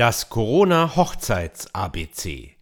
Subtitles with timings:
[0.00, 2.56] Das Corona-Hochzeits-ABC.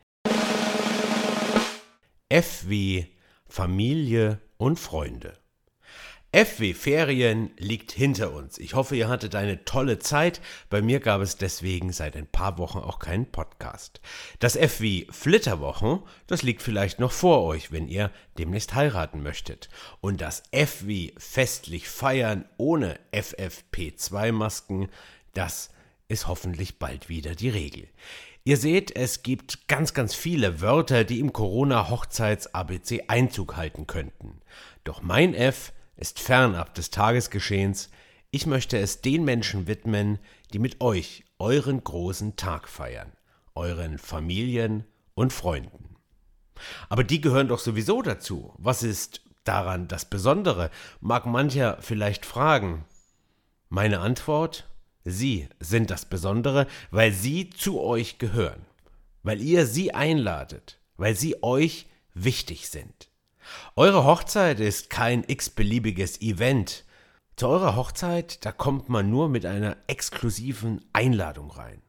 [2.28, 3.14] F wie
[3.46, 5.38] Familie und Freunde.
[6.32, 8.58] FW Ferien liegt hinter uns.
[8.58, 10.40] Ich hoffe, ihr hattet eine tolle Zeit.
[10.68, 14.00] Bei mir gab es deswegen seit ein paar Wochen auch keinen Podcast.
[14.40, 19.68] Das FW Flitterwochen, das liegt vielleicht noch vor euch, wenn ihr demnächst heiraten möchtet.
[20.00, 24.88] Und das FW festlich feiern ohne FFP2 Masken,
[25.34, 25.70] das
[26.08, 27.88] ist hoffentlich bald wieder die Regel.
[28.44, 34.40] Ihr seht, es gibt ganz, ganz viele Wörter, die im Corona-Hochzeits-ABC Einzug halten könnten.
[34.84, 37.90] Doch mein F ist fernab des Tagesgeschehens,
[38.30, 40.18] ich möchte es den Menschen widmen,
[40.52, 43.12] die mit euch euren großen Tag feiern,
[43.54, 44.84] euren Familien
[45.14, 45.96] und Freunden.
[46.88, 48.52] Aber die gehören doch sowieso dazu.
[48.58, 50.70] Was ist daran das Besondere?
[51.00, 52.84] Mag mancher vielleicht fragen.
[53.68, 54.68] Meine Antwort?
[55.10, 58.66] Sie sind das Besondere, weil sie zu euch gehören,
[59.22, 63.10] weil ihr sie einladet, weil sie euch wichtig sind.
[63.74, 66.84] Eure Hochzeit ist kein x-beliebiges Event.
[67.36, 71.80] Zu eurer Hochzeit, da kommt man nur mit einer exklusiven Einladung rein.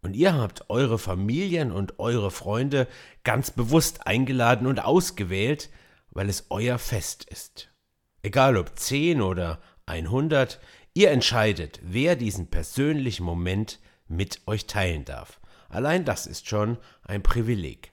[0.00, 2.88] Und ihr habt eure Familien und eure Freunde
[3.24, 5.68] ganz bewusst eingeladen und ausgewählt,
[6.12, 7.70] weil es euer Fest ist.
[8.22, 10.60] Egal ob 10 oder 100,
[10.94, 15.40] ihr entscheidet, wer diesen persönlichen Moment mit euch teilen darf.
[15.68, 17.92] Allein das ist schon ein Privileg.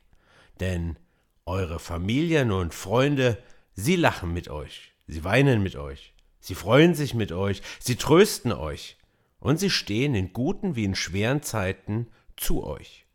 [0.60, 0.98] Denn
[1.46, 3.42] eure Familien und Freunde,
[3.74, 8.52] sie lachen mit euch, sie weinen mit euch, sie freuen sich mit euch, sie trösten
[8.52, 8.98] euch
[9.40, 13.06] und sie stehen in guten wie in schweren Zeiten zu euch.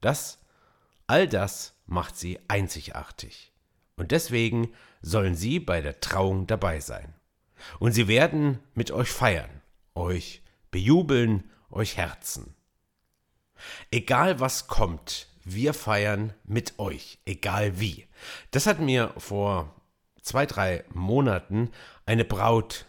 [0.00, 0.38] Das,
[1.06, 3.52] all das macht sie einzigartig.
[3.96, 7.13] Und deswegen sollen sie bei der Trauung dabei sein.
[7.78, 9.62] Und sie werden mit euch feiern,
[9.94, 12.54] euch bejubeln, euch herzen.
[13.90, 18.06] Egal was kommt, wir feiern mit euch, egal wie.
[18.50, 19.74] Das hat mir vor
[20.22, 21.70] zwei, drei Monaten
[22.06, 22.86] eine Braut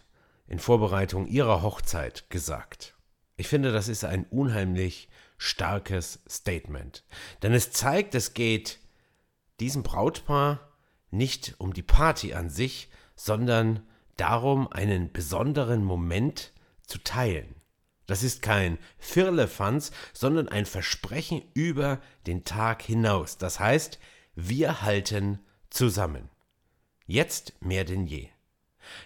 [0.47, 2.95] in Vorbereitung ihrer Hochzeit gesagt.
[3.37, 7.03] Ich finde, das ist ein unheimlich starkes Statement.
[7.41, 8.79] Denn es zeigt, es geht
[9.59, 10.71] diesem Brautpaar
[11.11, 13.85] nicht um die Party an sich, sondern
[14.17, 16.53] darum, einen besonderen Moment
[16.85, 17.55] zu teilen.
[18.07, 23.37] Das ist kein Firlefanz, sondern ein Versprechen über den Tag hinaus.
[23.37, 23.99] Das heißt,
[24.35, 25.39] wir halten
[25.69, 26.29] zusammen.
[27.07, 28.29] Jetzt mehr denn je.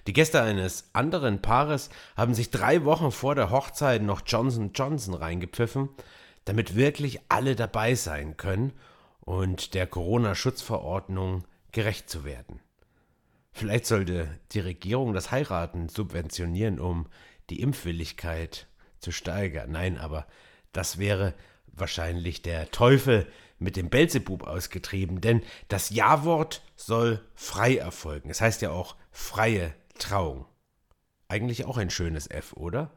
[0.07, 5.13] Die Gäste eines anderen Paares haben sich drei Wochen vor der Hochzeit noch Johnson Johnson
[5.13, 5.89] reingepfiffen,
[6.43, 8.73] damit wirklich alle dabei sein können
[9.21, 12.59] und der Corona-Schutzverordnung gerecht zu werden.
[13.59, 17.07] Vielleicht sollte die Regierung das Heiraten subventionieren, um
[17.49, 18.67] die Impfwilligkeit
[18.99, 19.69] zu steigern.
[19.69, 20.27] Nein, aber
[20.71, 21.33] das wäre
[21.67, 23.27] wahrscheinlich der Teufel
[23.57, 28.29] mit dem Belzebub ausgetrieben, denn das Ja-Wort soll frei erfolgen.
[28.29, 30.45] Es heißt ja auch freie Trauung.
[31.27, 32.93] Eigentlich auch ein schönes F, oder?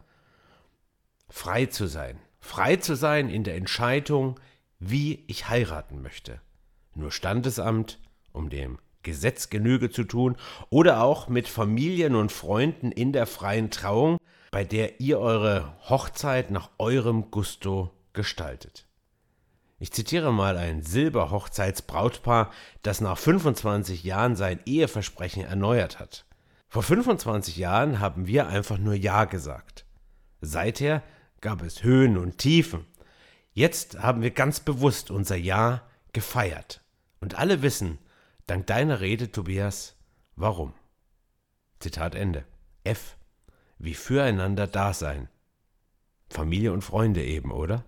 [1.28, 2.20] Frei zu sein.
[2.38, 4.38] Frei zu sein in der Entscheidung,
[4.78, 6.40] wie ich heiraten möchte.
[6.94, 7.98] Nur Standesamt,
[8.30, 10.36] um dem Gesetz Genüge zu tun,
[10.70, 14.18] oder auch mit Familien und Freunden in der freien Trauung,
[14.50, 18.86] bei der ihr eure Hochzeit nach eurem Gusto gestaltet.
[19.78, 22.52] Ich zitiere mal ein Silberhochzeitsbrautpaar,
[22.82, 26.24] das nach 25 Jahren sein Eheversprechen erneuert hat.
[26.68, 29.84] Vor 25 Jahren haben wir einfach nur Ja gesagt.
[30.40, 31.02] Seither
[31.40, 32.86] gab es Höhen und Tiefen.
[33.52, 35.82] Jetzt haben wir ganz bewusst unser Ja
[36.12, 36.80] gefeiert.
[37.20, 37.98] Und alle wissen,
[38.46, 39.96] dank deiner Rede, Tobias,
[40.36, 40.74] warum.
[41.80, 42.44] Zitat Ende.
[42.84, 43.16] F
[43.82, 45.28] wie füreinander da sein.
[46.30, 47.84] Familie und Freunde eben, oder?